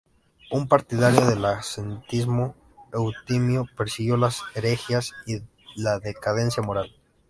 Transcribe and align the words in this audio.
Un 0.49 0.67
partidario 0.67 1.27
del 1.27 1.45
ascetismo, 1.45 2.55
Eutimio 2.91 3.67
persiguió 3.77 4.17
las 4.17 4.41
herejías 4.55 5.11
y 5.27 5.43
la 5.75 5.99
decadencia 5.99 6.63
moral. 6.63 6.91